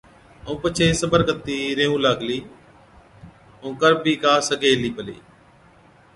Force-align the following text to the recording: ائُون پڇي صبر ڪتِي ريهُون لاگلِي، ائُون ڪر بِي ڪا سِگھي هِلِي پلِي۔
ائُون 0.45 0.55
پڇي 0.61 0.87
صبر 1.01 1.19
ڪتِي 1.27 1.59
ريهُون 1.77 1.99
لاگلِي، 2.05 2.39
ائُون 3.61 3.73
ڪر 3.81 3.91
بِي 4.03 4.13
ڪا 4.23 4.33
سِگھي 4.47 4.71
هِلِي 4.73 4.91
پلِي۔ 4.95 5.17